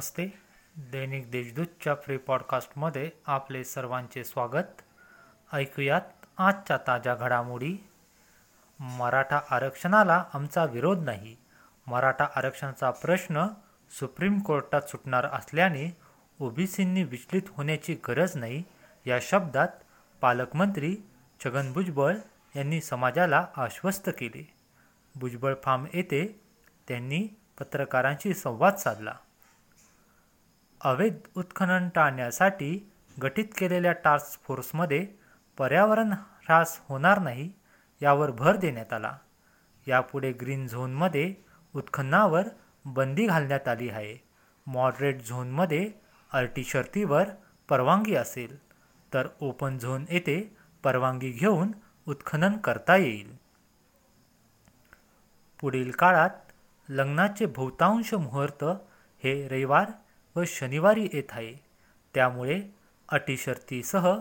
[0.00, 0.26] नमस्ते.
[0.76, 4.82] दैनिक देशदूतच्या free पॉडकास्टमध्ये आपले सर्वांचे स्वागत.
[5.52, 6.00] ऐकूयात
[6.38, 7.76] आजच्या ताज्या घडामोडी.
[8.80, 11.36] मराठा आरक्षणाला आमचा विरोध नाही.
[11.86, 13.46] मराठा आरक्षणाचा प्रश्न
[13.90, 15.96] सुप्रीम कोर्टात सुटणार असल्याने
[16.40, 18.62] ओबीसींनी विचलित होण्याची गरज नाही
[19.06, 19.68] या शब्दात
[20.20, 20.96] पालकमंत्री
[21.44, 22.16] छगन भुजबळ
[22.56, 24.52] यांनी समाजाला आश्वस्त केले.
[25.14, 26.40] भुजबळ फार्म येथे
[26.88, 27.28] त्यांनी
[27.58, 29.14] पत्रकारांशी संवाद साधला.
[30.80, 32.90] अवैध उत्खनन टाळण्यासाठी
[33.22, 35.06] गठीत केलेल्या टास्क फोर्समध्ये
[35.58, 37.52] पर्यावरण ह्रास होणार नाही
[38.02, 39.16] यावर भर देण्यात आला.
[39.88, 41.34] यापुढे ग्रीन झोनमध्ये
[41.74, 42.42] उत्खननावर
[42.84, 44.16] बंदी घालण्यात आली आहे.
[44.66, 45.92] मॉडरेट झोनमध्ये
[46.32, 47.24] अटी शर्तीवर
[47.68, 48.58] परवानगी असेल.
[49.14, 51.72] तर ओपन झोन येथे परवानगी घेऊन
[52.08, 53.36] उत्खनन करता येईल.
[55.60, 56.30] पुढील काळात
[56.88, 58.64] लग्नाचे बहुतांश मुहूर्त
[59.24, 59.90] हे रविवार
[60.36, 61.54] व शनिवारी येत आहे.
[62.14, 62.62] त्यामुळे
[63.08, 64.20] अटी शर्तीसह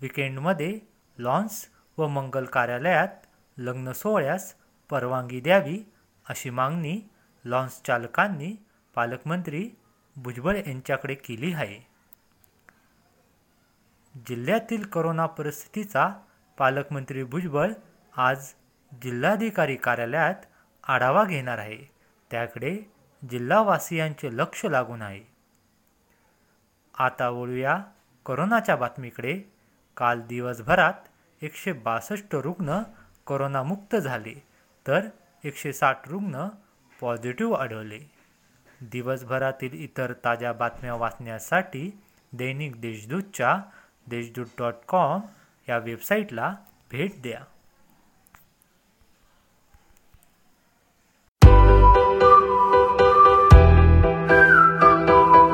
[0.00, 0.80] विकेंडमध्ये
[1.18, 3.08] लॉन्स व मंगल कार्यालयात
[3.58, 4.54] लग्न सोहळ्यास
[4.90, 5.92] परवानगी द्यावी
[6.28, 7.00] अशी मागणी
[7.44, 8.56] लॉन्स चालकांनी
[8.94, 9.70] पालकमंत्री
[10.16, 11.86] भुजबळ यांच्याकडे केली आहे.
[14.26, 16.14] जिल्ह्यातील करोना परिस्थितीचा
[16.58, 17.72] पालकमंत्री भुजबळ
[18.16, 18.48] आज
[19.02, 20.34] जिल्हाधिकारी कार्यालयात
[20.84, 21.78] आढावा घेणार आहे.
[22.30, 22.78] त्याकडे
[23.30, 25.39] जिल्हावासियांचे लक्ष लागून आहे.
[27.00, 27.82] आता वळूया
[28.26, 29.40] करोनाच्या बातमीकडे.
[29.96, 30.92] काल दिवसभरात
[31.42, 32.82] एकशे बासष्ट रुग्ण
[33.26, 34.42] करोनामुक्त झाले
[34.86, 35.06] तर
[35.44, 36.48] एकशे साठ रुग्ण
[37.00, 38.00] पॉझिटिव्ह आढळले.
[38.80, 42.00] दिवसभरातील इतर ताज्या बातम्या वाचण्यासाठी
[42.32, 43.62] दैनिक देशदूतच्या
[44.06, 45.20] देशदूत डॉट कॉम
[45.68, 46.54] या वेबसाईटला
[46.90, 47.40] भेट द्या.